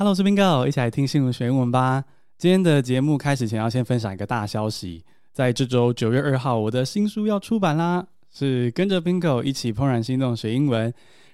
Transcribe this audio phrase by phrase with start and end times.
[0.00, 2.02] Hello，我是 Bingo，一起来听新闻学英文吧。
[2.38, 10.90] 今天的节目开始前，要先分享一个大消息，在这周九月二号，我的新书要出版啦，是跟着 Bingo 一起怦然心动学英文。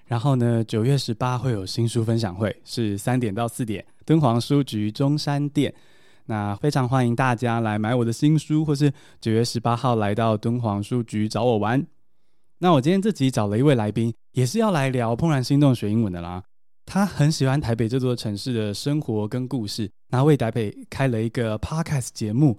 [0.07, 5.73] 然后呢，九月十八会有新书分享会，是三点到四点，敦煌书局中山店。
[6.25, 11.87] 那非常欢迎大家来买我的新书，或是九月十八号来到敦煌书局找我玩。
[12.59, 16.43] 那我今天这集找了一位来宾，也是要来聊怦然心动学英文的啦。
[16.87, 22.57] 他很喜欢台北这座城市的生活跟故事，然后为台北开了一个 podcast 节目，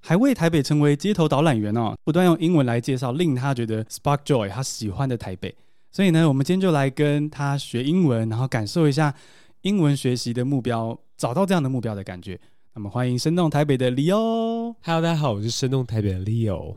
[0.00, 5.54] 还为台北成为街头导览员哦，不断用英文来介绍令他觉得 spark joy，他喜欢的台北。
[5.92, 9.14] 所以呢，我们今天就来跟他学英文，然后感受一下
[9.60, 12.40] 英文学习的目标，找到这样的目标的感觉。
[12.74, 14.74] 那么，欢迎生动台北的 Leo。
[14.82, 16.76] Hello，大家好，我是生动台北的 Leo。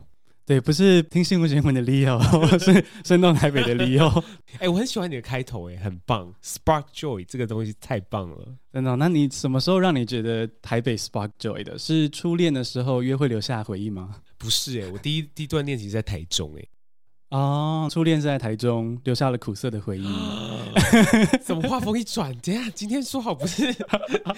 [0.50, 2.18] 对，不是听新闻学英文的 Leo，
[2.58, 4.20] 是生动台北的 Leo。
[4.58, 8.36] 哎、欸，我很喜欢你的开头，哎，很棒，Spark Joy 这个东西太棒了。
[8.72, 8.96] 真的？
[8.96, 11.78] 那你什么时候让你觉得台北 Spark Joy 的？
[11.78, 14.16] 是初恋的时候约会留下回忆吗？
[14.38, 16.64] 不是，哎，我第一第一段恋情在台中，哎。
[17.28, 20.12] 哦，初恋是在台中，留下了苦涩的回忆。
[21.46, 22.36] 怎么话锋一转？
[22.38, 23.72] 等下今天说好不是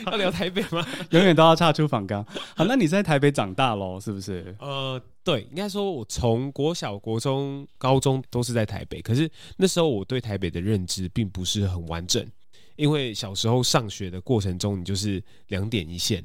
[0.07, 0.87] 要聊台北吗？
[1.09, 2.23] 永远都要岔出访纲。
[2.55, 4.55] 好，那你在台北长大喽，是不是？
[4.61, 9.01] 呃，对，应该说我从国小、国中、高中都是在台北。
[9.01, 12.27] 可是那时候我对台北的认知并不是很完整，
[12.77, 16.25] 因为小时候上学的过程中，你就是两点一线。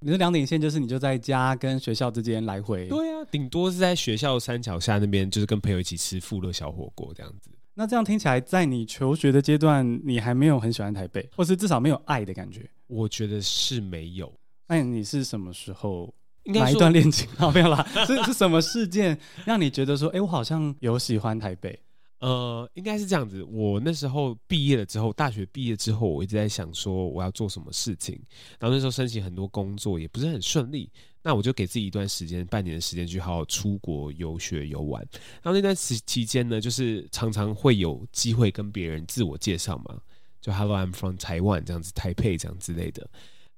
[0.00, 7.50] 你的两点线就是你就在家跟学校之间来回，对啊，顶多是在学校山脚下那边，就是跟朋友一起吃富乐小火锅这样子。
[7.74, 12.68] 那这样听起来，在你求学的阶段，你还没有很喜欢台北，或是至少没有爱的感觉？
[12.88, 14.30] 我觉得是没有。
[14.66, 16.12] 那你是什么时候？
[16.44, 17.28] 哪一段恋情？
[17.36, 21.78] 好，没有啦， 是是什么事件让你觉得说，哎、欸，我好像有喜欢台北？
[22.18, 23.42] 呃，应该是这样子。
[23.42, 28.14] 我那时候毕业了之后，大学毕业之后，我一直在想说我要做什么事情。
[28.60, 30.88] 然后那时候申请很多工作也不是很顺利，
[31.20, 35.04] 那我就给自己一段时间，半年的时间去好好出国游学游玩。
[35.42, 39.98] 然后那段时期间呢，就是常常会有机会跟别人自我介绍嘛，
[40.40, 43.04] 就 Hello I'm from Taiwan 这样子，台北这样之类的。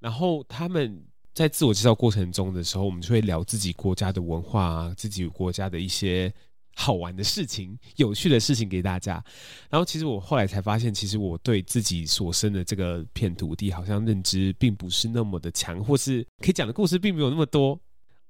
[0.01, 6.33] 然后他们在自我介绍过程中的时候，我们就会聊自己国家的文化啊，自己国家的一些。
[6.77, 9.25] 好玩的事情、有趣的事情给大家。
[9.71, 17.79] 然后，其实我后来才发现，其实我对自己所生的这个片土地，好像认知并不是那么的强，或是可以讲的故事并没有那么多。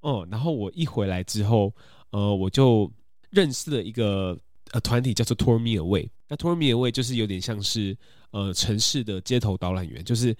[0.00, 1.74] 哦，然后我一回来之后，
[2.10, 2.92] 呃，我就
[3.30, 4.38] 认识了一个
[4.72, 6.10] 呃团体，叫做 Tour Me Away。
[6.28, 7.96] 那 Tour Me Away 就是有点像是
[8.30, 10.36] 呃城市的街头导览员，就是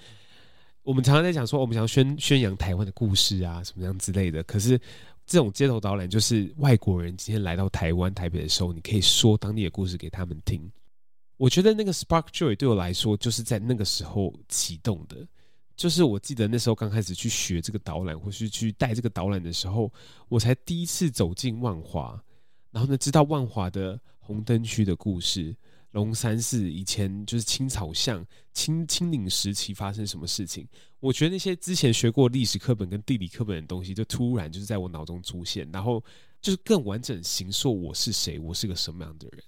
[0.84, 4.42] 我们常常在讲说，我们想要宣宣扬台湾的故事啊，什么样之类的。
[4.44, 4.80] 可是。
[5.26, 10.70] 这种街头导览就是外国人今天来到台湾台北的时候，你可以说当地的故事给他们听。
[11.38, 15.26] 我觉得那个 Spark Joy 对我来说就是在那个时候启动的。
[15.76, 19.90] 就是我记得那时候刚开始去学这个导览，或是去带这个导览的时候，
[20.28, 22.22] 我才第一次走进万华，
[22.70, 25.56] 然后呢，知道万华的红灯区的故事。
[25.94, 30.66] 龙山寺以前就是青草巷，清清领时期发生什么事情？
[30.98, 36.02] 我觉得那些之前学过历史课本跟地理课本的东西，就突然就是在我脑中出现，然后
[36.40, 39.42] 就是更完整形塑我是谁，我是个什么样的人。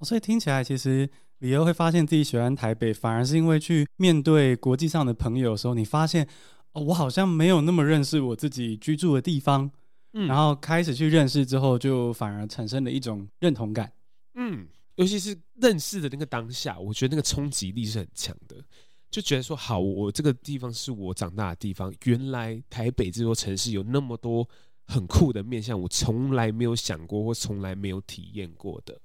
[0.00, 1.08] 所以听起来，其实
[1.38, 6.26] 你又会发现自己喜欢台北，反而是因为去面对国际上的朋友的时候，你发现
[6.72, 9.70] 哦，我好像没有那么认识我自己居住的地方，
[10.14, 13.92] 嗯，然后开始去认识之后，就反而产生了一种认同感，
[14.34, 14.66] 嗯。
[15.00, 18.62] 尤其是认识的那个当下，我觉得那个冲击力是很强的，
[19.10, 21.90] 就觉得说好，我这个地方是我长大的地方。
[22.04, 24.46] 原来台北这座城市有那么多
[24.88, 29.00] 很酷的面向，我从来没有想过或从来没有体验过的，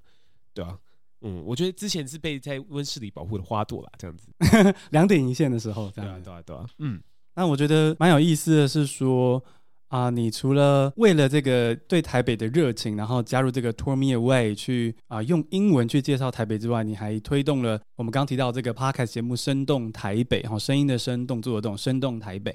[0.53, 0.77] 对吧？
[1.21, 4.27] 嗯，我觉得之前是被在温室里保护的花朵啦，这样子，
[4.91, 7.01] 两点一线的时候，对啊，对啊，对啊，嗯，
[7.35, 9.41] 那我觉得蛮有意思的是说。
[9.95, 22.53] 啊，你除了为了这个对台北的热情，然后加入这个 Tour Me Away 去啊用英文去介绍台北之外，你还推动了我们刚提到这个 Podcast 节目《生动台北》哈，声音的声，动作的动，生动台北。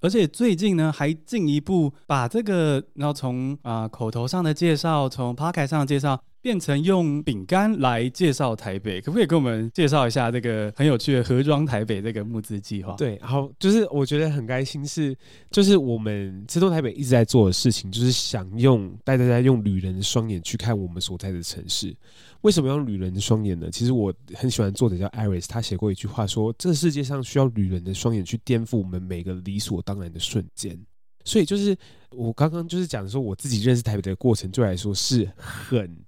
[0.00, 6.20] 而且最近呢，还进一步把这个，然后从啊口头上的介绍，从 p o c a 上的介绍。
[6.40, 12.94] 变成用饼干来介绍台北，可不可以给我们介绍一下这个很有趣的盒装台北这个募资计划？
[12.96, 15.14] 对，好，就是我觉得很开心是，
[15.50, 21.94] 就是我们生动台北一直在做的事情，就是想用带大家用旅人的双眼去看我们所在的城市。
[22.42, 23.70] 为什么要用旅人的双眼呢？
[23.70, 30.78] 其实我很喜欢作者叫 Iris，他写过一句话说：这世界上需要女人的双眼去颠覆我们每个理所当然的瞬间。
[31.24, 31.76] 所以就是
[32.10, 35.98] 我刚刚就是讲说，我自己认识台北的过程，对我来说是很。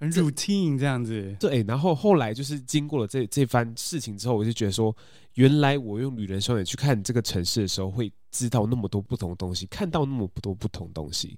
[0.00, 1.36] 很 routine 这样子。
[1.40, 4.96] 对，然后后来就是经过了这这番事情之后，我就觉得说，
[5.34, 11.36] 原来我用女人双眼去看这个城市的时候，会知道那么多不同的东西，看到那么多不同的东西。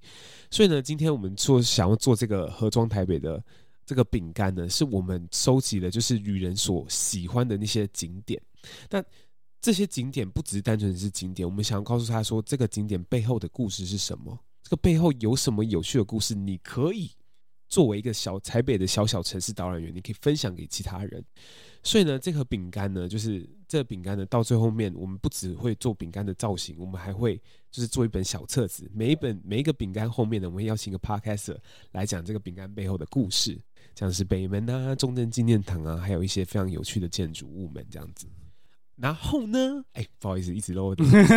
[0.51, 3.43] 所以呢，今天我们做想要做这个盒装台北的
[3.91, 8.41] 这个饼干呢，是我们收集了就是旅人所喜欢的那些景点，
[8.89, 9.05] 但。
[9.63, 14.39] 这些景点不只是单纯是景点，我们想要告诉他说，这个景点背后的故事是什么？
[14.63, 16.35] 这个背后有什么有趣的故事？
[16.35, 17.11] 你可以
[17.69, 21.23] 作为一个小台北的小小城市导览员，你可以分享给其他人。
[21.83, 27.37] 所以呢，这盒饼干呢，就是这饼干呢，到最后面，我们不只会做饼干的造型，我们还会
[27.71, 28.91] 就是做一本小册子。
[28.95, 31.59] 每一本每一个饼干后面呢，我们会邀请一个 podcaster
[31.93, 33.61] 来讲这个饼干背后的故事，
[34.01, 38.27] 像是北门啊、中正纪念堂啊，还有一些非常有趣的建筑物们这样子。
[38.97, 39.85] 然后呢？
[39.93, 40.95] 哎，不好意思，一直漏。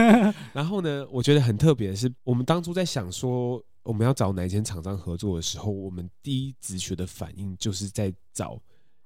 [0.54, 1.06] 然后呢？
[1.12, 8.57] 我觉得很特别的是，我们当初在想说我们要找哪一间厂商合作的时候，我们第一直觉的反应就是在找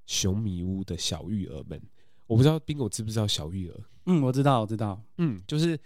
[0.05, 1.81] 熊米屋的小玉儿们。
[2.27, 3.79] 我不知道 Bingo 知不知道小玉儿？
[4.05, 5.01] 嗯，我知道，我知道。
[5.17, 5.79] 嗯，就是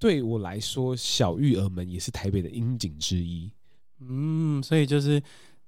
[0.00, 3.52] 对我来说，小玉儿们也是台北的英景之一。
[4.00, 5.22] 嗯，所以就是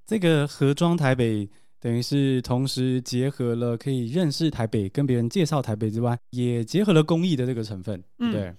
[0.07, 1.49] 这个盒装台北。
[1.79, 8.03] 等于是同时结合了可以认识台北、跟别人介绍台北之外，也结合了公益的这个成分。
[8.19, 8.55] 嗯，对。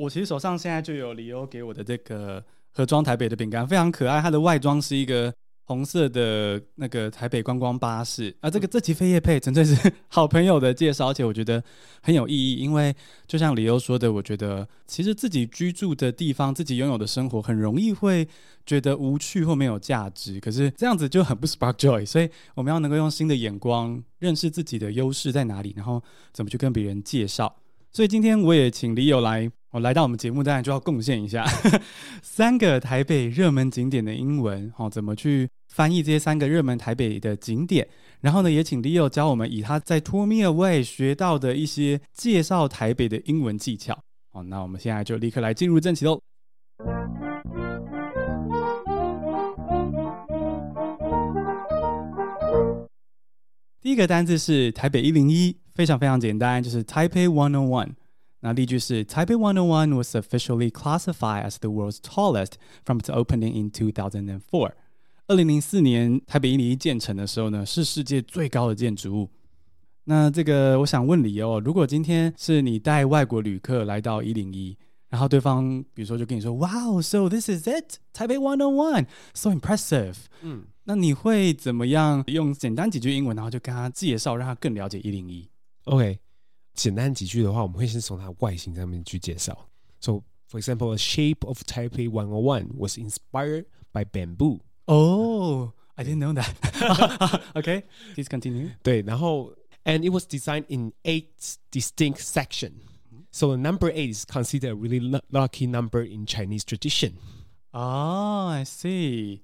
[0.00, 4.22] 我其实手上现在就有李欧给我的这个盒装台北的饼干，非常可爱。
[4.22, 5.34] 它的外装是一个。
[5.64, 11.62] 红色的那个台北观光巴士啊，这个这期飞叶配纯粹是 好朋友的介绍，而且我觉得
[12.02, 12.94] 很有意义，因为
[13.26, 18.28] 就像李欧说的，我觉得其实自己居住的地方、自己拥有的生活，很容易会
[18.66, 26.02] 觉得无趣或没有价值，可是这样子就很不 spark joy，所以我们要能够用新的眼光认识自己的优势在哪里，然后
[26.32, 27.56] 怎么去跟别人介绍。
[27.90, 31.44] 所以今天我也请李友来，我来到我们节目，当然就要贡献一下
[32.22, 37.88] 三个台北热门景点的英文，好，怎么去翻译这些三个热门台北的景点？
[38.20, 43.98] 然后呢，也请 Leo 教我们以他在 Tour Me Away 学到的一些介绍台北的英文技巧。
[44.30, 46.20] 好，那我们现在就立刻来进入正题喽。
[53.80, 55.56] 第一个单字是台北一零一。
[55.74, 57.88] 非常非常简单，就是 Taipei One On One。
[58.43, 62.53] 那例句是 Taipei 101 was officially classified as the world's tallest
[62.85, 64.71] from its opening in 2004。
[65.27, 69.29] 二零零四年台北一零一建成的时候呢，是世界最高的建筑物。
[70.05, 74.75] 那这个我想问李欧，如果今天是你带外国旅客来到一零一，
[75.09, 80.15] 然后对方比如说就跟你说，Wow, so this is it, Taipei 101, so impressive。
[80.41, 85.47] 嗯，那你会怎么样用简单几句英文，然后就跟他介绍，让他更了解一零一？
[85.83, 86.17] OK，
[86.73, 89.69] 简单几句的话，我们会先从它外形上面去介绍。
[89.99, 94.61] So, for example, the shape of Taipei 101 was inspired by bamboo.
[94.85, 97.41] Oh, I didn't know that.
[97.55, 97.83] OK,
[98.15, 98.71] please continue.
[98.81, 99.53] 对，然后，
[99.83, 102.81] and it was designed in eight distinct sections.
[103.31, 107.17] So the number eight is considered a really lucky number in Chinese tradition.
[107.73, 109.42] Oh, I see.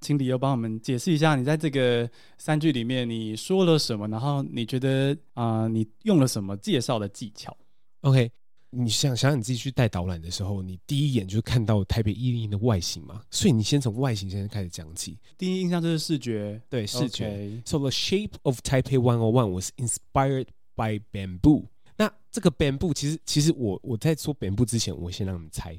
[0.00, 7.56] 请理由帮我们解释一下，你在这个三句里面你说了什么，然后你觉得啊、呃，你用了什么介绍的技巧
[8.02, 8.30] ？OK，
[8.70, 15.18] 你想想你自己去带导览的时候，你第一眼就看到台北一零一的外形嘛，所以你先从外形先开始讲起。
[15.36, 17.60] 第一印象就是视觉，对视觉。
[17.64, 20.46] So the shape of Taipei One O One was inspired
[20.76, 21.66] by bamboo。
[21.96, 25.76] 那这个 bamboo 其实其实我我在说 bamboo 之前，我先让你们猜，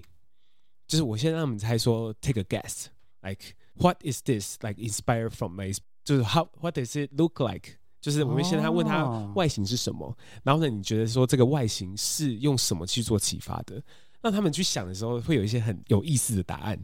[0.86, 3.56] 就是我先让你们猜说 take a guess，like。
[3.80, 5.76] What is this like inspired from my？
[6.04, 7.78] 就是 How What does it look like？
[8.02, 9.04] 就是我们现在问他
[9.36, 10.16] 外形是什么，oh.
[10.44, 13.82] 然后呢，你觉得说这个外形是用什么去做启发的？
[14.22, 16.80] 让他们去想的时候，会有一些很有意思的答案。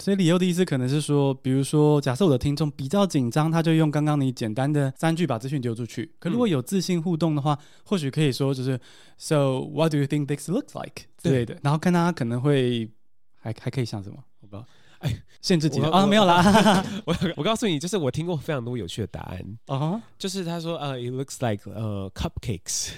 [0.00, 6.12] 所以理由的意思可能是说，比如说，假设我的听众比较紧张，他就用刚刚你简单的三句把资讯丢出去。
[6.18, 8.80] 可如果有自信互动的话，嗯、或许可以说就是
[9.16, 11.04] So what do you think this looks like？
[11.22, 12.90] 对的，然后看他可能会
[13.36, 14.16] 还还可以像什么？
[14.40, 14.66] 好不知道。
[15.02, 16.84] 哎，限制级啊，没有啦。
[17.04, 19.40] 我我告诉你，就是我听过非常多有趣的答案。
[19.66, 20.00] 啊、uh-huh.
[20.18, 22.90] 就是他说，呃、uh,，it looks like 呃、uh, cupcakes。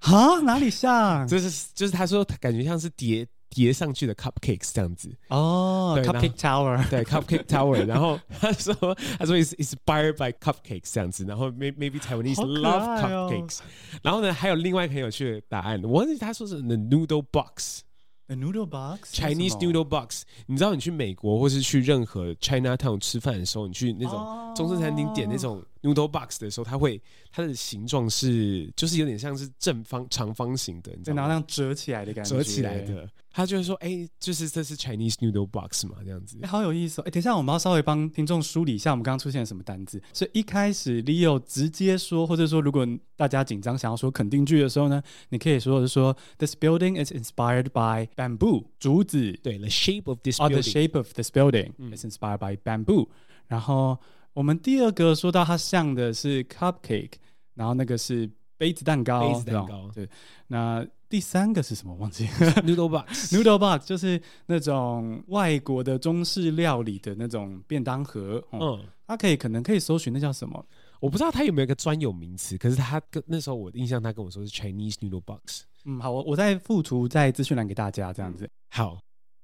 [0.00, 1.26] 啊，哪里像？
[1.28, 5.14] 就是就是他说，感觉像是叠叠上去的 cupcakes 这样子。
[5.28, 6.90] 哦、oh,，cupcake tower。
[6.90, 7.84] 对，cupcake tower。
[7.86, 8.74] 然后他说，
[9.18, 11.24] 他说 is inspired by cupcakes 这样子。
[11.24, 13.60] 然后 maybe maybe Taiwanese、哦、love cupcakes。
[14.02, 17.80] 然后呢，还有另外一个很有趣的答案，我忘记他说是 the noodle box。
[18.28, 20.22] A noodle box, Chinese noodle box。
[20.46, 27.00] 你知道，你去美国或是去任何 Chinatown 吃饭的时候，你去那种中式餐厅点那种 noodle box 的时候，它会
[27.30, 31.22] 它的形状是就是有点像是正方长方形的，你知道吗？
[31.22, 33.08] 然后这样折起来的感觉，折起来的。
[33.36, 37.04] 他就会说：“哎、欸，就是这是 Chinese noodle box 嘛，这样子。”哎，好有意思哦！
[37.04, 40.00] 哎，等一下，我们要稍微帮听众梳理一下，我们刚刚出现了什么单字。
[40.12, 42.86] 所以一开始 Leo 直接说，或者说如果
[43.16, 50.42] 大家紧张想要说肯定句的时候呢，你可以说的是说：“This building is inspired by bamboo，竹子。”对，the shape of this building.
[50.44, 53.08] Oh, the shape of this building is inspired by bamboo。
[53.48, 53.98] 然后
[54.34, 57.12] 我们第二个说到它像的是 cupcake，
[57.54, 59.90] 然后那个是杯子蛋糕，杯子蛋糕。
[59.94, 60.06] 对，
[60.48, 60.86] 那。
[61.06, 61.94] 第三个是什么？
[61.94, 62.26] 忘记
[62.66, 63.30] noodle box。
[63.32, 68.44] noodle box 就是那种外国的中式料理的那种便当盒。
[68.50, 70.66] 嗯，嗯，它可以可能可以搜寻那叫什么？
[70.98, 72.58] 我不知道它有没有一个专有名词。
[72.58, 75.62] 可是它跟那时候我印象，他跟我说是 Chinese noodle box。
[75.84, 78.50] 嗯，好，我我再附图在资讯栏给大家这样子。
[78.70, 78.98] 好，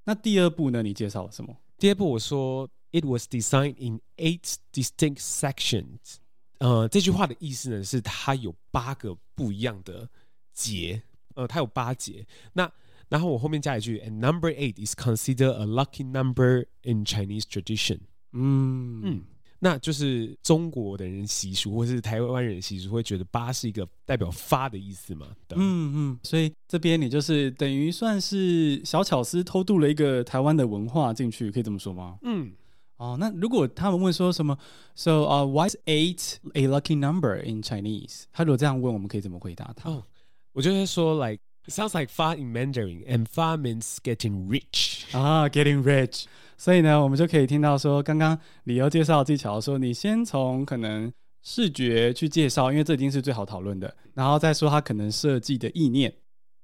[0.05, 0.83] 那第二步呢？
[0.83, 1.55] 你介绍了什么？
[1.79, 6.17] 第二步我说 It was designed in eight distinct sections。
[6.59, 10.09] 呃，这句话的意思呢是它有八个不一样的
[10.53, 11.03] 节。
[11.35, 12.27] 呃，它有八节。
[12.53, 12.71] 那
[13.09, 18.01] 然后我后面加一句，and number eight is considered a lucky number in Chinese tradition。
[18.33, 19.25] 嗯嗯，
[19.59, 25.29] 那就是中国的人习俗，或是台湾人习俗，会觉得八是一个代表发的意思嘛？
[25.51, 32.19] 嗯嗯，所以这边你就是等于算是小巧思偷渡了一个台湾的文化进去，可以这么说吗？
[32.23, 32.53] 嗯。
[33.01, 34.59] 哦，那如果他们问说什么
[34.95, 38.25] ，so 啊、uh,，why is eight a lucky number in Chinese？
[38.31, 39.89] 他如果这样问，我们可以怎么回答他？
[39.91, 40.05] 哦
[40.53, 46.25] 我就会说，like it sounds like "fa" in Mandarin，and "fa" means getting rich 啊，getting rich。
[46.59, 51.11] 所以呢，我们就可以听到说，刚刚理由介绍技巧说，你先从可能
[51.43, 56.13] 视觉去介绍，因为这已经是最好讨论的，然后再说他可能设计的意念，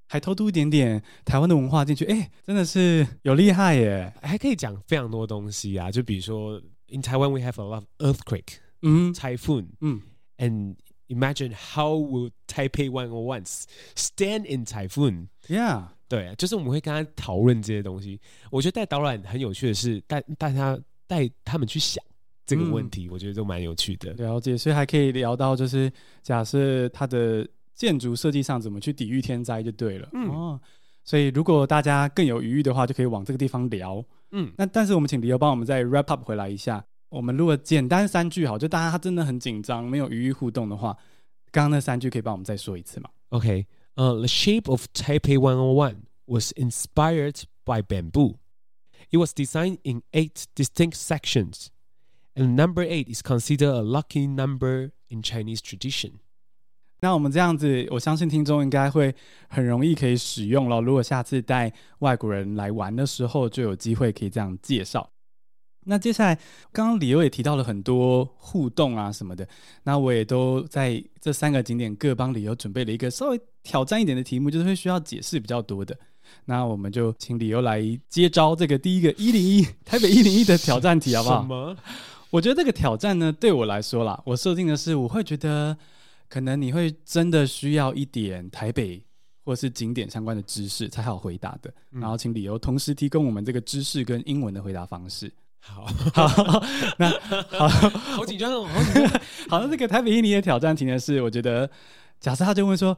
[0.07, 4.13] 还偷渡一点点台湾的文化进去，哎，真的是有厉害耶！
[4.23, 10.01] 还可以讲非常多东西啊，就比如说，in Taiwan we have a lot of earthquake，嗯，typhoon，嗯
[10.39, 10.77] ，and
[11.09, 13.45] Imagine how would Taipei One O One
[13.95, 15.29] stand in typhoon?
[15.47, 18.21] Yeah，对，就是我们会跟他讨论这些东西。
[18.51, 22.03] 我觉得带导览很有趣的是带带他带他们去想
[22.45, 24.13] 这个问题，嗯、我觉得都蛮有趣的。
[24.15, 25.89] 了解，所以还可以聊到就是
[26.25, 30.09] 假设他的建筑设计上怎么去抵御天灾就对了。
[30.14, 30.61] 嗯、哦，
[31.04, 34.02] 所以如果大家更有余裕的话，就可以往这个地方聊。
[34.33, 36.85] 嗯，那但是我们请理由帮我们再 wrap up 回来一下。
[37.11, 40.97] 我们如果简单三句好，就大家他真的很紧张，没有余裕互动的话，
[41.52, 48.38] 刚刚那三句可以帮我们再说一次吗？OK，呃、uh,，The shape of Taipei 101 was inspired by bamboo.
[49.11, 51.68] It was designed in eight distinct sections,
[52.35, 56.14] and number eight is considered a lucky number in Chinese tradition.
[57.00, 59.15] 那我们这样子，我相信听众应该会
[59.49, 60.81] 很容易可以使用了。
[60.81, 65.11] 如果下次带外国人来玩的时候，就有机会可以这样介绍。
[65.88, 66.35] 那接下来，
[66.73, 69.47] 刚刚李由也提到了很多互动啊什么的，
[69.85, 75.97] 那我也都在这三个景点各帮李由准备了一个稍微挑战一点的题目，就是会需要解释比较多的。
[76.47, 81.43] 那我们就请李由来接招这个第一个一零一台北一零一的挑战题，好不好？
[81.43, 81.76] 什么？
[82.31, 85.76] 我觉得这个挑战呢，对我来说啦，我设定的是，我会觉得
[86.28, 89.02] 可能你会真的需要一点台北
[89.45, 91.73] 或是景点相关的知识才好回答的。
[91.92, 95.33] 嗯、然后请理由同时提供我们这个知识跟英文的回答方式。
[95.59, 96.64] 好，好，
[96.97, 97.11] 那
[97.49, 99.09] 好，好紧张哦，好紧张。
[99.49, 101.68] 好，那这个台北印尼的挑战题呢是，我觉得，
[102.21, 102.97] 假设他就问说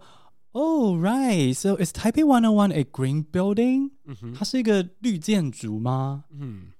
[0.53, 3.91] ，Oh right，so is Taipei One O One a green building？
[4.05, 6.25] 嗯，它是一个绿建筑吗？
[6.31, 6.73] 嗯，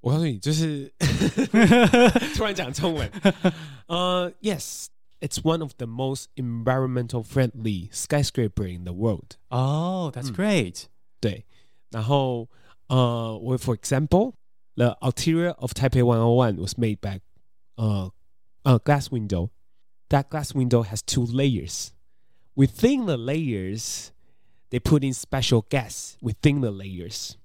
[0.00, 0.92] 我告诉你，就是
[2.36, 3.10] 突然讲中文。
[3.86, 4.32] 呃、
[5.21, 9.37] uh,，Yes，it's one of the most environmental friendly skyscraper in the world.
[9.49, 10.89] Oh, that's great、嗯。
[11.21, 11.45] 对，
[11.91, 12.49] 然后
[12.87, 17.21] 呃，我、uh, for example。The interior of Taipei 101 was made by
[17.77, 18.09] uh,
[18.65, 19.51] a glass window.
[20.09, 21.93] That glass window has two layers.
[22.57, 24.11] Within the layers,
[24.71, 27.37] they put in special gas within the layers.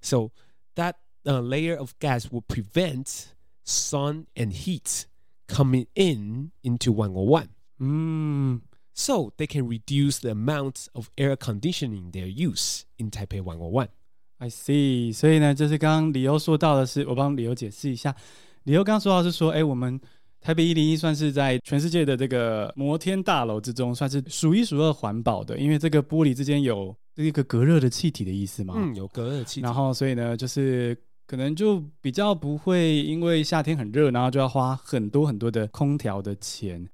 [0.00, 0.32] So
[0.74, 0.96] that
[1.26, 5.04] uh, layer of gas will prevent sun and heat
[5.47, 7.47] coming in into 101.
[7.79, 8.61] Mm.
[8.93, 13.89] So they can reduce the amount of air conditioning they use in Taipei 101.
[14.37, 18.15] I see，所以呢，就是刚刚李由说到的是，我帮李由解释一下。
[18.63, 19.99] 李由刚刚说到是说，哎，我们
[20.41, 28.75] 台北一零一算是在全世界的这个摩天大楼之中，算是数一数二环保的，因为这个玻璃之间有一个隔热的气体的意思嘛。
[28.77, 29.61] 嗯，有隔热气体。
[29.61, 36.87] 然后，所以呢，就是可能就比较不会因为夏天很热，然后就要花很多很多的空调的钱。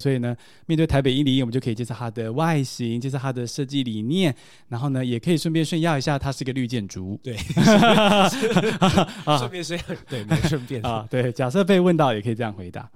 [0.00, 4.34] 所以呢，面对台北一零一，我们就可以介绍它的外形，介绍它的设计理念，
[4.68, 7.18] 然后呢，也可以顺便炫耀一下，它是个绿建筑。
[7.22, 7.36] 对，
[9.38, 11.06] 顺便炫耀， 对，没顺便啊。
[11.08, 12.90] 对，假设被问到，也可以这样回答。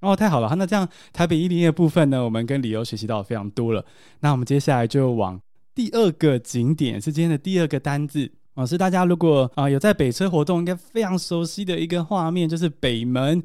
[0.00, 3.84] 哦，太好了，那这样台北一零一的部分呢，我们跟理由学习到非常多了。
[4.20, 5.38] 那我们接下来就往
[5.74, 13.40] 第二个景点，是今天的第二个单字啊、哦，是大家如果啊、有在北车活动，应该非常熟悉的一个画面，就是北门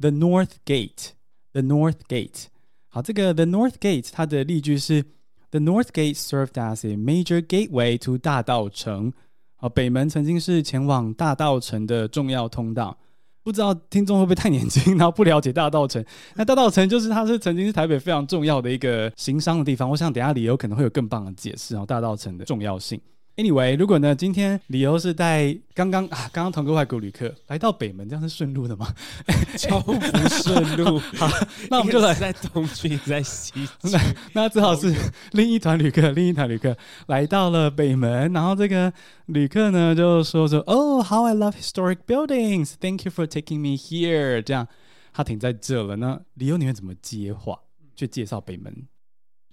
[0.00, 2.46] The North Gate，The North Gate。
[2.88, 5.04] 好，这个 The North Gate 它的例句是
[5.52, 9.12] The North Gate served as a major gateway to 大稻埕。
[9.54, 12.98] 好，北门曾经是前往大稻埕的重要通道。
[13.44, 16.04] 不知道听众会不会太年轻，然后不了解大稻埕。
[16.34, 19.88] 那大稻埕就是它是曾经是台北非常重要的一个行商的地方。
[19.88, 23.00] 我想等下理由可能会有更棒的解释哦，大稻埕的重要性。
[23.36, 28.88] Anyway，如果呢，今天理由是带刚刚啊，刚刚同个外国旅客来到北门，这样是顺路的吗？
[29.58, 29.92] 超不
[30.28, 30.98] 顺路。
[31.18, 31.28] 好，
[31.68, 33.68] 那我们就来在东区，在西区。
[33.82, 34.00] 那
[34.32, 34.94] 那只好是
[35.32, 36.74] 另一团旅客，另一团旅客
[37.08, 38.90] 来到了北门，然后这个
[39.26, 42.72] 旅客呢就说说哦，How I love historic buildings.
[42.80, 44.40] Thank you for taking me here。
[44.40, 44.66] 这样
[45.12, 47.58] 他停在这了呢，理由你会怎么接话
[47.94, 48.86] 去介绍北门？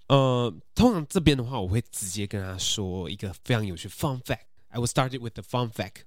[0.08, 6.04] 呃，通常这边的话，我会直接跟他说一个非常有趣 fun fact。I will start it with the fun fact.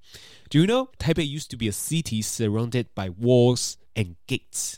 [0.50, 4.75] Do you know Taipei used to be a city surrounded by walls and gates?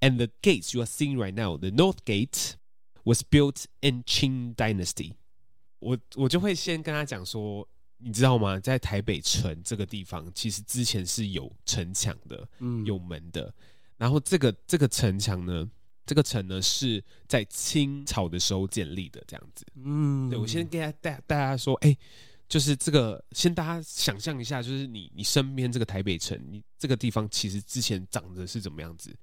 [0.00, 2.56] And the gates you are seeing right now, the North Gate,
[3.04, 5.12] was built in Qing Dynasty.
[5.78, 7.68] 我我就会先跟他讲说，
[7.98, 8.58] 你知道吗？
[8.58, 13.54] 在台北城这个地方，其实之前是有城墙的，嗯，有门的。
[13.96, 15.70] 然后这个这个城墙呢？
[16.07, 19.65] 这个城呢是在清朝的时候建立的，这样子。
[19.75, 21.95] 嗯，对，我先跟大家带大家说，哎，
[22.47, 29.13] 就是这个，先大家想象一下，就是你你身边这个台北城，你这个地方其实之前长的是怎么样子？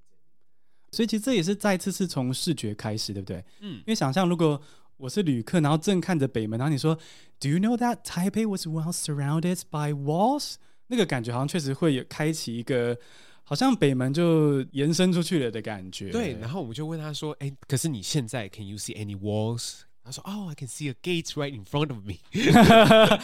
[0.92, 3.42] 所以其实这也是再次是从视觉开始，对不对？
[3.60, 4.60] 嗯，因为想象如果
[4.98, 6.94] 我是旅客，然后正看着北门，然后你说
[7.40, 10.56] ，Do you know that Taipei was well surrounded by walls？
[10.88, 12.98] 那个感觉好像确实会有开启一个。
[13.46, 16.10] 好像北门就延伸出去了的感觉。
[16.10, 22.16] 对，然后我们就问他说：“哎，可是你现在 Can you see any walls？” 他说：“哦，I can see a gate right in front of me。”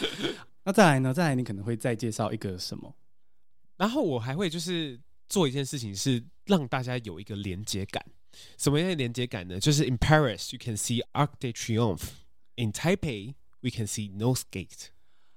[0.63, 1.11] 那再来呢？
[1.11, 2.95] 再来，你可能会再介绍一个什么？
[3.77, 8.03] 然后我还会就是做一件事情，是让大家有一个连接感。
[8.57, 9.59] 什么样的连接感呢？
[9.59, 14.89] 就是 In Paris you can see Arc de Triomphe，in Taipei we can see North Gate。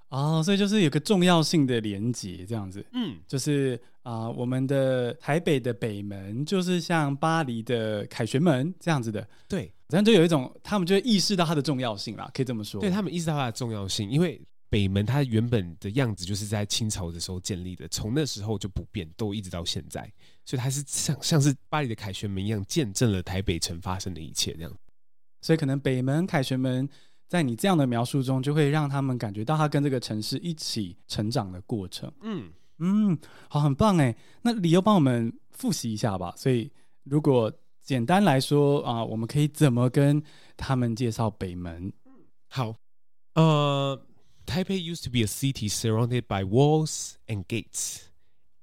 [0.08, 2.84] 哦，所以就是有个重要性的连接，这样子。
[2.92, 3.80] 嗯，就是。
[4.04, 12.80] 啊、呃，我们的台北的北门就是像巴黎的凯旋门这样子的，对，这样就有一种他们就会意识到它的重要性啦，可以这么说。
[12.80, 14.38] 对，他们意识到它的重要性，因为
[14.68, 20.02] 北门它原本的样子就是在清朝的时候建立的，从那时候就不变，都一直到现在，
[20.44, 24.72] 所以它是像像是巴黎的凯旋门一样，见证了台北城发生的一切这样。
[25.40, 26.86] 所以可能北门凯旋门
[27.26, 32.12] 在你这样的描述中，就会让他们感觉到它跟这个城市一起成长的过程。
[32.20, 32.52] 嗯。
[32.77, 33.17] 嗯，
[33.49, 34.15] 好，很棒哎。
[34.41, 36.33] 那理由帮我们复习一下吧。
[36.37, 36.71] 所以，
[37.03, 37.51] 如果
[37.81, 40.21] 简单来说啊、呃，我们可以怎么跟
[40.55, 41.91] 他们介绍北门？
[42.47, 42.75] 好，
[43.33, 44.01] 呃，
[44.45, 48.03] Taipei used to be a city surrounded by walls and gates.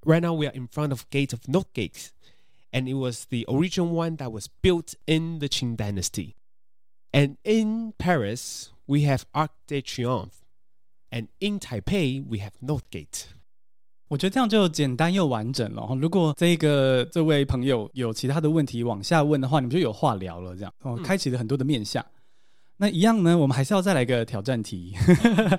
[0.03, 2.11] Right now, we are in front of gate of North Gate,
[2.73, 6.37] and it was the original one that was built in the Qing Dynasty.
[7.13, 10.45] And in Paris, we have Arc de Triomphe,
[11.11, 13.29] and in Taipei, we have North Gate.
[14.12, 15.88] 我觉得这样就简单又完整了。
[16.02, 20.54] 如果这个这位朋友有其他的问题往下问的话，你们就有话聊了。
[20.54, 22.06] 这样哦，开启了很多的面向。
[22.76, 24.94] 那一样呢，我们还是要再来个挑战题。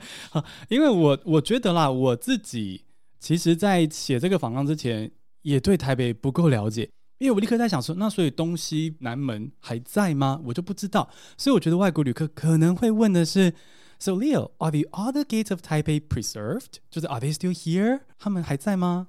[0.68, 2.84] 因为我我觉得啦，我自己
[3.18, 5.10] 其实在写这个访纲之前，
[5.40, 6.86] 也对台北不够了解。
[7.20, 10.38] 因为我立刻在想说，那所以东西南门还在吗？
[10.44, 11.08] 我就不知道。
[11.38, 13.54] 所以我觉得外国旅客可能会问的是。
[14.01, 16.79] So Leo, are the other gates of Taipei preserved?
[16.89, 18.01] 就是 Are they still here?
[18.19, 19.07] 他们还在吗？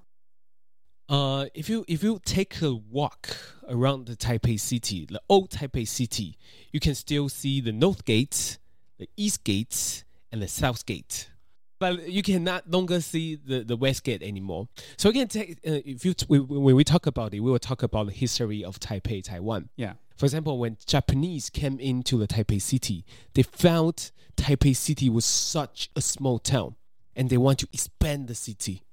[1.07, 3.31] 呃、uh,，if you if you take a walk
[3.67, 6.37] around the Taipei city, the old Taipei city,
[6.71, 8.59] you can still see the North Gate,
[8.99, 11.31] the East Gate, and the South Gate.
[11.79, 14.69] But you cannot longer see the, the West Gate anymore.
[14.97, 17.83] So again, take, uh, if you we, when we talk about it, we will talk
[17.83, 19.69] about the history of Taipei, Taiwan.
[19.77, 19.95] Yeah.
[20.16, 25.90] For example, when Japanese came into the Taipei city, they found Taipei City was such
[25.96, 26.76] a small town
[27.16, 28.84] and they want to expand the city.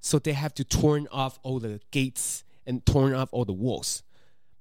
[0.00, 4.02] So they have to turn off all the gates and turn off all the walls.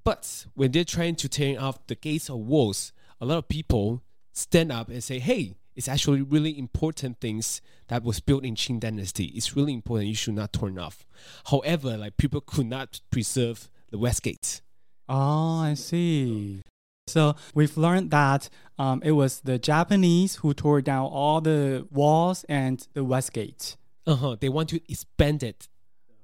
[0.04, 4.04] But when they're trying to turn off the gates or walls, a lot of people
[4.34, 8.80] stand up and say, hey, it's actually really important things that was built in Qing
[8.80, 9.26] Dynasty.
[9.26, 10.10] It's really important.
[10.10, 11.06] You should not turn off.
[11.46, 14.62] However, like people could not preserve the West Gate.
[15.11, 16.63] Oh, I see.
[17.07, 22.45] So we've learned that um, it was the Japanese who tore down all the walls
[22.49, 23.77] and the West Gate.
[24.05, 24.37] Uh huh.
[24.41, 25.69] They want to expand it.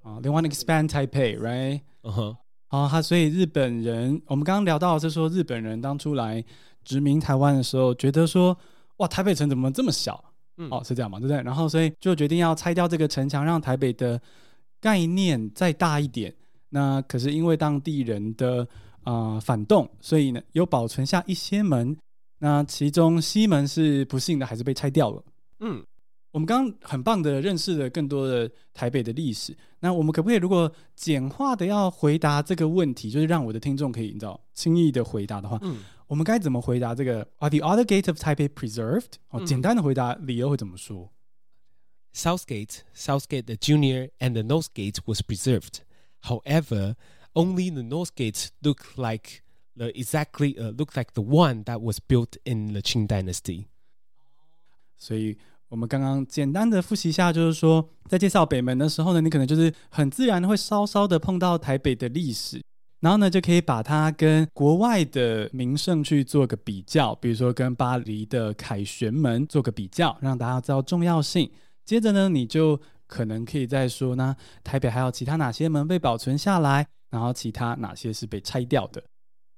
[0.05, 1.83] Uh, they want to expand Taipei, right?
[2.03, 2.37] Uh huh.
[2.69, 6.45] 啊，他所以日本人，我们刚刚聊到的是说日本人当初来
[6.85, 8.57] 殖民台湾的时候，觉得说
[8.97, 10.25] 哇，台北城怎么这么小？
[10.57, 11.43] 嗯，哦，是这样嘛，对不对？
[11.43, 14.21] 然后所以就决定要拆掉这个城墙，让台北的
[14.81, 16.35] 概念再大一点。
[16.70, 18.68] 那可是因为当地人的
[19.04, 21.98] 啊、呃、反动，所以呢有保存下一些门。
[22.40, 25.24] 那其中西门是不幸的，还是被拆掉了。
[25.60, 25.84] 嗯，
[26.32, 29.58] 我们刚刚很棒的认识了更多的台北的历史。
[29.80, 39.14] 那我们可不可以如果简化的要回答这个问题，就是让我的听众可以你知道轻易的回答的话，嗯，我们该怎么回答这个？Are the other gates of Taipei preserved？
[39.30, 41.12] 哦，简单的回答，理由会怎么说
[42.14, 45.80] ？South Gate, South Gate the Junior and the North Gate was preserved.
[46.24, 46.96] However,
[47.34, 49.44] only the North Gate look like
[49.76, 53.66] the exactly uh, look like the one that was built in the Qing Dynasty.
[54.98, 55.38] 所以
[55.70, 62.62] 我们刚刚简单的复习一下，就是说，在介绍北门的时候呢，你可能就是很自然的会稍稍的碰到台北的历史，
[63.02, 71.52] 然后呢，就可以把它跟国外的名胜去做个比较，比如说跟巴黎的凯旋门做个比较，让大家知道重要性。
[71.86, 79.04] 接着呢，你就可能可以再说呢，台北还有其他哪些门被保存下来，然后其他哪些是被拆掉的。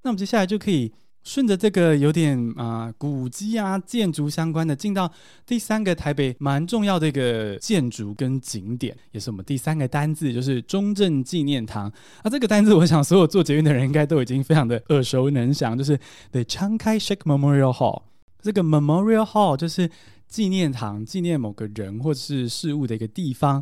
[0.04, 0.94] 那我们接下来就可以。
[1.22, 5.12] 顺着这个有点啊、古迹啊建筑相关的，进到
[5.46, 11.92] 第三个台北蛮重要的一个建筑跟景点，也是我们第三个单字，就是中正纪念堂。
[12.24, 16.00] 啊，这个单字我想所有做捷运的人应该都已经非常的耳熟能详，就是
[16.32, 18.04] The Chiang Kai-shek Memorial Hall。
[18.42, 19.92] 这个 Memorial Hall 就是
[20.30, 23.62] 纪念堂，纪念某个人或者是事物的一个地方。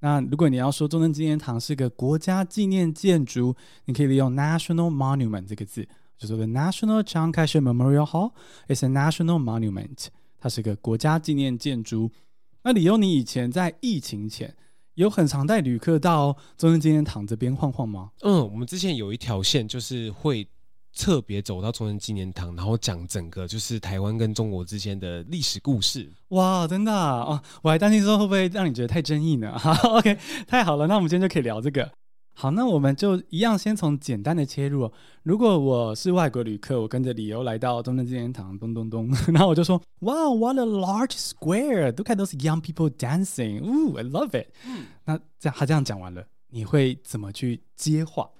[0.00, 5.88] 那如果你要说中正纪念堂是个国家纪念建筑，你可以利用 National Monument 这个字。
[6.18, 8.32] 就是 The National Chiang Kai-shek Memorial Hall
[8.66, 10.08] is a national monument，
[10.40, 12.10] 它是个国家纪念建筑。
[12.64, 14.52] 那理由，你以前在疫情前
[14.94, 18.10] 有很常带旅客到中正纪念堂这边晃晃吗？
[18.22, 20.44] 嗯，我们之前有一条线，就是会
[20.96, 26.10] 特别走到中正纪念堂，然后讲整个就是台湾跟中国之间的历史故事。
[26.28, 27.20] 哇，真的啊！
[27.20, 29.58] 哦，我还担心说会不会让你觉得太争议呢？
[29.58, 31.90] 哈， OK，太好了，那我们今天就可以聊这个。
[32.34, 34.90] 好，那我们就一样，先从简单的切入。
[35.24, 41.86] 如果我是外国旅客，我跟着理由来到中正纪念堂，咚咚咚， 然后我就说：“Wow, what a large square!
[41.96, 43.60] Look at those young people dancing.
[43.62, 48.30] Ooh, I love it。”嗯，那这样他这样讲完了，你会怎么去接话？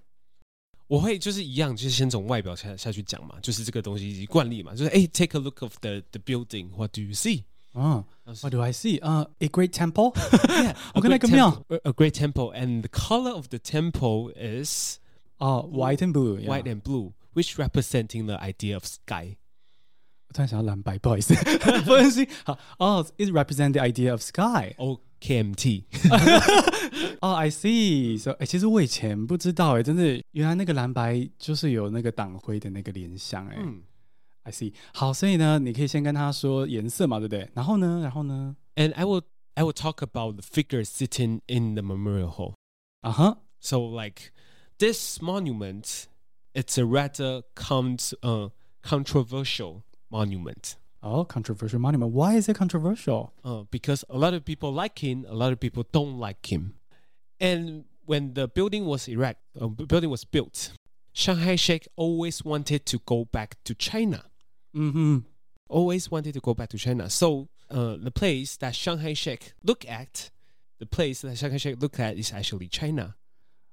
[0.88, 6.70] 我会就是一样，就是先从外表下下去讲嘛，就是这个东西惯例嘛，就是哎，take a look of the the building.
[6.76, 7.44] What do you see?
[7.72, 9.02] 啊、uh,，What do I see?
[9.04, 10.14] 啊、uh,，a great temple.
[10.14, 14.98] yeah, 我看那个庙，a great temple, and the color of the temple is
[15.40, 19.38] 哦、uh,，white and blue, white and blue, which representing the idea of sky.
[20.28, 21.34] 我突然想要蓝白，不好意思，
[21.84, 22.28] 不好意思。
[22.46, 24.76] 好，哦，it represent the idea of sky.
[24.78, 25.86] O K M T.
[27.22, 28.20] 哦、oh,，I see.
[28.20, 33.58] So，哎、欸，其实我以前不知道，哎，真的，原来那个蓝白就是有那个党徽的那个联想，哎。
[33.60, 33.82] 嗯
[34.46, 37.50] I see，好，所以呢，你可以先跟他说颜色嘛，对不对？
[37.54, 38.54] 然后呢，然后呢？
[38.76, 39.22] And I will
[39.54, 42.56] I will talk about the figure sitting in the memorial hall.
[43.04, 43.36] Uh huh.
[43.62, 44.34] So like
[44.80, 46.08] this monument,
[46.54, 48.50] it's a rather cont uh
[48.82, 50.76] controversial monument.
[51.03, 52.13] Oh, controversial monument.
[52.13, 53.33] Why is it controversial?
[53.45, 56.75] Uh, because a lot of people like him, a lot of people don't like him.
[57.41, 60.73] And when the building was erect, uh, building was built,
[61.13, 64.25] Shanghai Sheikh always wanted to go back to China.
[64.75, 65.19] Mm-hmm.
[65.69, 67.11] Always wanted to go back to China.
[67.11, 70.31] So uh, the place that Shanghai Sheikh look at,
[70.81, 73.15] the place that Shanghai Sheikh look at is actually China.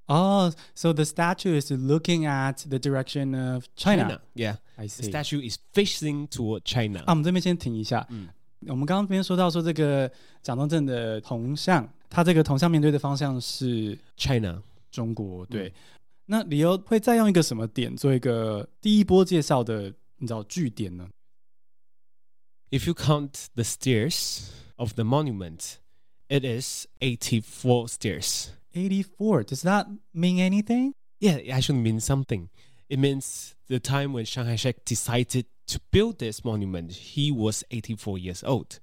[0.06, 4.02] Oh, so the statue is looking at the direction of China.
[4.02, 4.20] China.
[4.34, 5.02] Yeah, I see.
[5.02, 7.00] The statue is facing toward China.
[7.00, 8.06] 啊，我们这边先停一下。
[8.10, 8.28] 嗯，
[8.66, 10.10] 我们刚刚这边说到说这个
[10.42, 15.46] 蒋中正的铜像，他这个铜像面对的方向是 China，中国。
[15.46, 15.72] 对，嗯、
[16.26, 19.94] 那理由会再用一个什么点做一个第一波介绍的？
[20.22, 21.08] 你知道句点呢？
[22.70, 25.76] If you count the stairs of the monument,
[26.28, 28.48] it is eighty-four stairs.
[28.75, 29.43] Eighty-four.
[29.43, 30.93] Does that mean anything?
[31.19, 32.49] Yeah, it actually means something.
[32.89, 38.17] It means the time when Shanghai Sheikh decided to build this monument, he was eighty-four
[38.17, 38.79] years old.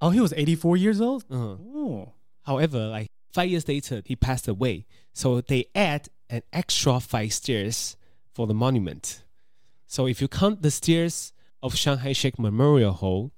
[0.00, 1.24] Oh, he was eighty-four years old.
[1.30, 1.56] Uh-huh.
[1.74, 2.12] Oh.
[2.42, 4.86] However, like five years later, he passed away.
[5.12, 7.96] So they add an extra five stairs
[8.34, 9.22] for the monument.
[9.86, 13.32] So if you count the stairs of Shanghai Sheikh Memorial Hall,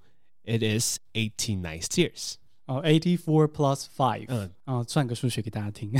[0.44, 2.38] it is eighty nine stairs.
[2.66, 4.24] 哦、oh,，eighty four plus five。
[4.28, 5.92] 嗯，啊，算个数学给大家听。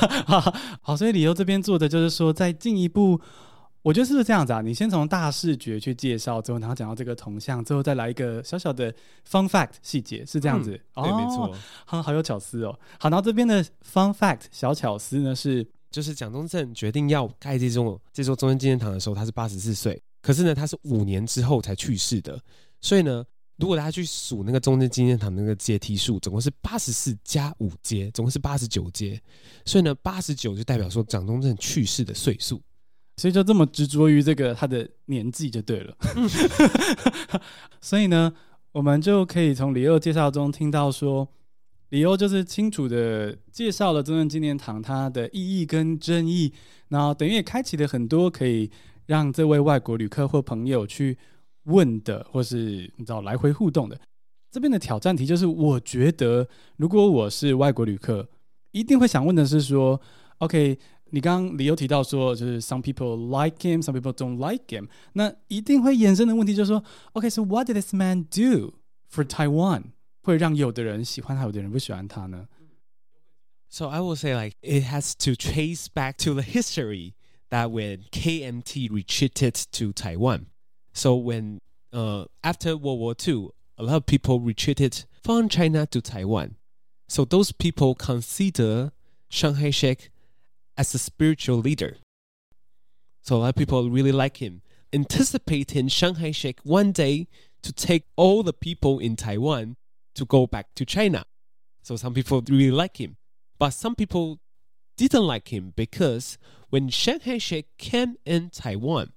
[0.82, 3.20] 好，所以理由这边做的就是说，再进一步，
[3.82, 4.60] 我觉得是不是这样子啊？
[4.60, 8.92] 你先从大视觉去介绍，之后然后讲到这个铜像，最后再来一个小小的
[9.28, 10.80] fun fact 细节，是这样子。
[10.94, 11.54] 嗯、对，没错。
[11.84, 12.78] 好，好有巧思哦。
[12.98, 15.66] 好，然后这边的 fun fact 小巧思呢是。
[15.90, 19.98] 就是蒋中正决定要盖这座这座中正纪念堂的时候，他是八十四岁。
[20.20, 22.38] 可是呢，他是五年之后才去世的。
[22.82, 23.24] 所以呢，
[23.58, 29.20] 如果大家去数那个中正纪念堂那个阶梯数，总共是八十四加五阶，总共是八十九阶。
[29.64, 32.62] 所以呢，八十九就代表说蒋中正去世的岁数。
[33.16, 35.96] 所以就这么执着于这个他的年纪就对了。
[37.80, 38.32] 所以呢，
[38.72, 41.28] 我们就可以从李欧介绍中听到说。
[41.90, 46.52] 李欧就是清楚的介绍了中正纪念堂它的意义跟争议，
[46.88, 48.70] 然后等于也开启了很多可以
[49.06, 51.16] 让这位外国旅客或朋友去
[51.67, 53.99] 问的，或是你知道来回互动的。
[54.51, 58.29] 这边的挑战题就是，我觉得如果我是外国旅客，
[58.71, 59.99] 一定会想问的是说，
[60.37, 60.77] OK，
[61.11, 68.75] 你刚刚李欧提到说，就是 some people like him，some people don't like him，那一定会衍生的问题就是说，OK，so what did this man do
[69.11, 69.83] for Taiwan？
[70.21, 72.47] 会让有的人喜欢他，有的人不喜欢他呢？
[73.69, 77.13] So I will say like it has to trace back to the history
[77.49, 80.45] that when KMT retreated to Taiwan.
[80.92, 81.60] So when
[81.92, 86.56] uh after World War II, a lot of people retreated from China to Taiwan.
[87.08, 88.92] So those people consider
[89.30, 90.10] Chiang Kai-shek
[90.76, 91.96] as a spiritual leader.
[93.22, 97.28] So a lot of people really like him, anticipating Chiang Kai-shek one day
[97.62, 99.76] to take all the people in Taiwan
[100.14, 101.24] to go back to China.
[101.82, 103.16] So some people really like him,
[103.58, 104.40] but some people
[104.96, 106.38] didn't like him because
[106.70, 109.12] when Chiang Kai-shek came in Taiwan,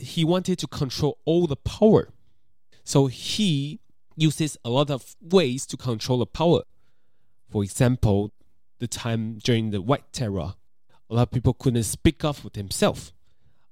[0.00, 2.08] he wanted to control all the power.
[2.84, 3.80] So he
[4.16, 6.62] uses a lot of ways to control the power.
[7.50, 8.32] For example,
[8.78, 10.54] the time during the White Terror,
[11.10, 13.12] a lot of people couldn't speak up for themselves.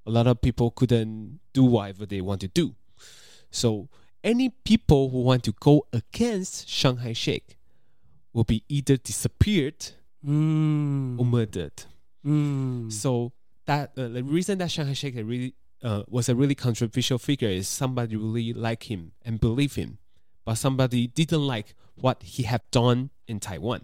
[0.06, 2.74] A lot of people couldn't do whatever they want to do.
[3.50, 3.88] So
[4.24, 7.56] any people who want to go against Shanghai Kai-shek
[8.32, 9.90] will be either disappeared
[10.24, 11.18] mm.
[11.18, 11.84] or murdered.
[12.24, 12.92] Mm.
[12.92, 13.32] So
[13.66, 17.67] that uh, the reason that Shanghai Kai-shek really uh, was a really controversial figure is
[17.67, 19.97] somebody really liked him and believed him,
[20.45, 23.81] but somebody didn't like what he had done in Taiwan.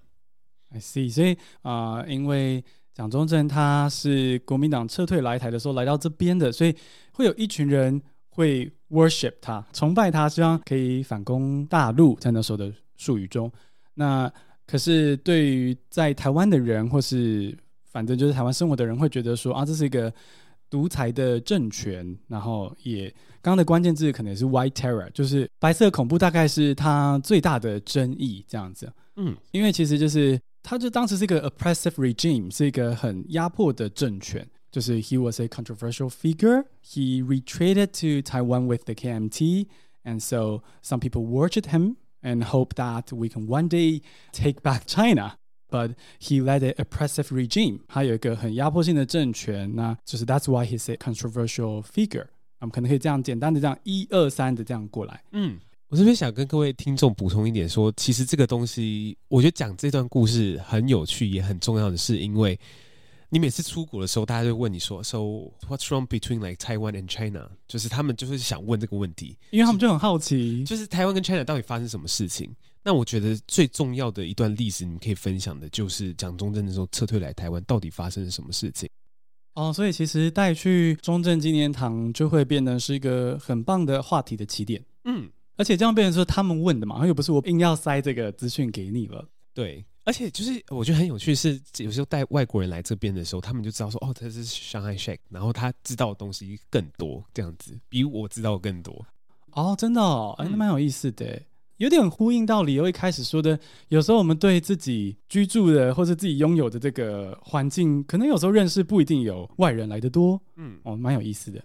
[0.71, 1.09] I see.
[1.09, 6.75] 所以啊、呃，因为蒋中正他是国民党撤退来台的时候来到这边的，所以
[7.12, 8.01] 会有一群人。
[8.36, 13.51] 会 worship 他，崇拜他，希望可以反攻大陆，在那时候的术语中。
[13.93, 14.27] 那
[14.65, 17.55] 可是对于在台湾的人，或是
[17.91, 20.12] 反正就是台湾生活的人，会觉得说啊，这是一个
[20.70, 22.18] 独裁的政权。
[22.28, 23.09] 然后也
[23.40, 28.92] 刚刚的关键字可能是 white terror，就是白色恐怖，大概是它最大的争议这样子。
[29.16, 34.48] 嗯，因为其实就是它就当时是一个 oppressive regime，是一个很压迫的政权。
[34.70, 36.66] 就是 he was a controversial figure.
[36.85, 39.66] He retreated to Taiwan with the KMT,
[40.04, 44.83] and so some people worshipped him and hope that we can one day take back
[44.87, 45.38] China.
[45.70, 47.81] But he led an oppressive regime.
[47.88, 52.26] 他有一个很压迫性的政权，那就是 that's why he's a controversial figure.
[52.61, 55.22] 我们可能可以这样简单的这样一二三的这样过来。
[55.33, 62.59] 嗯，我这边想跟各位听众补充一点说，说其实这个东西，我觉得讲这段故事很有趣，也很重要的是因为。
[63.31, 65.18] 你每次出国的时候，大家就问你说：“So
[65.68, 72.50] what's wrong between like Taiwan and China？” 就是他们就是想问这个问题，因为他们就很好奇，就是台湾跟 China 到底发生什么事情。
[72.82, 78.88] 那我觉得最重要的一段历史，你们可以分享的就是蒋中正的时候撤退来台湾，到底发生了什么事情？
[79.54, 84.82] 哦，所以其实带去中正纪念堂就会变得是一个很棒的话题的起点。
[85.04, 89.28] 嗯，而且这样变成说他们问的嘛，又不是我硬要塞这个资讯给你了。
[89.52, 89.84] 对。
[90.04, 99.04] 而且就是我觉得很有趣，是有时候带外国人来这边的时候，他们就知道说，哦，他是 Chiang Kai-shek，然后他知道的东西更多，这样子比我知道更多。
[99.50, 101.38] 哦，真的哦，哎，那蛮有意思的，
[101.78, 110.40] 有点呼应到理由一开始说的，有时候我们对自己居住的或者自己拥有的这个环境，可能有时候认识不一定有外人来的多。
[110.56, 111.60] 嗯，哦，蛮有意思的。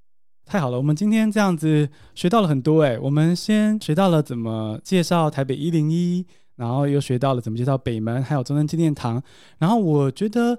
[0.46, 6.26] 太好了，我们今天这样子学到了很多，哎，我们先学到了怎么介绍台北一零一。
[6.56, 9.22] 然后又学到了怎么介绍北门，还有中山纪念堂。
[9.58, 10.56] 然后我觉得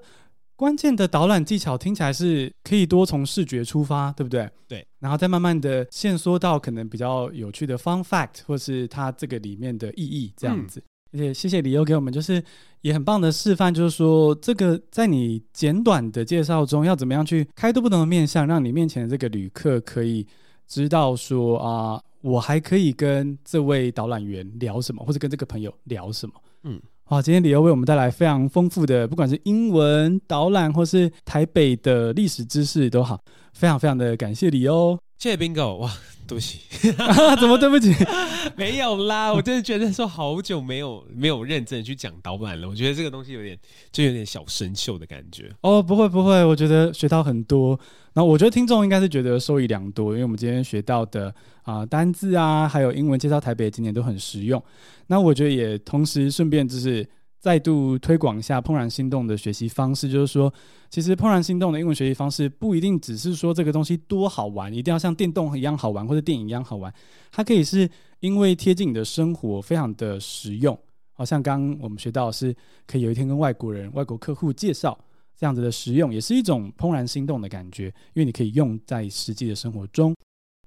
[0.55, 4.49] 关键的导览技巧听起来是可以多从视觉出发，对不对？
[4.67, 4.87] 对。
[4.99, 10.79] 然后再慢慢的线索到可能比较有趣的 fun fact，或是它这个里面的意义这样子。
[10.79, 12.43] 嗯、而且谢谢李欧给我们就是
[12.81, 20.25] 也很棒的示范，就是说这个在你简短的介绍中要怎么样去开拓不同的面向，让你面前的这个旅客可以
[20.67, 22.01] 知道说啊。
[22.21, 26.33] 我还可以跟这位导览员聊什么，或者跟这个朋友聊什么？
[26.63, 34.97] 嗯，好，今天李欧为我们带来非常丰富的，不管是英文导览或是台北的历史知识都好，非常非常的感谢李欧。
[35.17, 35.91] 谢谢 Bingo，哇，
[36.27, 36.59] 对不起，
[37.39, 37.91] 怎么对不起？
[38.55, 43.57] 没有啦，我真的觉得说好久没有没有认真去讲导览了，我觉得这个东西有点
[43.91, 45.49] 就有点小生锈的感觉。
[45.61, 47.79] 哦，不会不会，我觉得学到很多。
[48.13, 51.29] 那我觉得听众应该是觉得受益良多，因为我们今天学到的
[51.63, 54.61] 啊、呃、单字啊，还有英文介绍台北的景点都很实用。
[55.07, 57.07] 那我觉得也同时顺便就是。
[57.45, 60.51] 再度推广一下怦然心动的学习方式，就是说，
[60.89, 66.91] 其实怦然心动的英文学习方式不一定只是说这个东西多好玩，一定要像电动一样好玩或者电影一样好玩，
[67.31, 67.87] 它可以是
[68.19, 70.75] 因为贴近你的生活，非常的实用。
[71.13, 72.51] 好像刚我们学到的是，
[72.87, 74.97] 可以有一天跟外国人、外国客户介绍
[75.37, 80.15] 这样子的实用，也是一种怦然心动的感觉，因为你可以用在实际的生活中。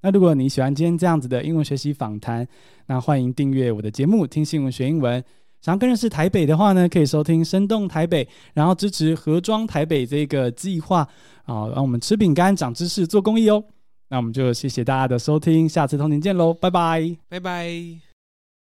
[0.00, 2.46] 那如果你喜欢今天这样子的英文学习访谈，
[2.86, 5.24] 那欢迎订阅我的节目，听新闻学英文。
[5.60, 11.00] 想要更认识台北的话呢，可以收听《生动台北》，然后支持盒装台北这个计划
[11.44, 13.62] 啊，让我们吃饼干、长知识、做公益哦。
[14.08, 18.07] 那我们就谢谢大家的收听，下次通勤见喽，拜拜，拜拜。